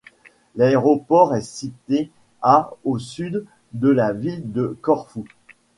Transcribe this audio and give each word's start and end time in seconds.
L'aéroport 0.55 1.35
est 1.35 1.43
situé 1.43 2.09
à 2.41 2.71
au 2.85 2.97
sud 2.97 3.45
de 3.73 3.89
la 3.89 4.13
ville 4.13 4.51
de 4.51 4.75
Corfou. 4.81 5.25